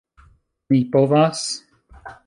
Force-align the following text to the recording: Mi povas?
Mi 0.73 0.81
povas? 0.97 1.47